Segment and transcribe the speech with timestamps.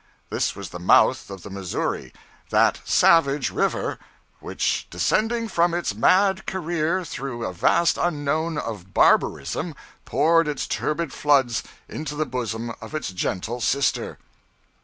[0.31, 2.11] This was the mouth of the Missouri,
[2.49, 3.99] 'that savage river,'
[4.39, 11.13] which 'descending from its mad career through a vast unknown of barbarism, poured its turbid
[11.13, 14.17] floods into the bosom of its gentle sister.'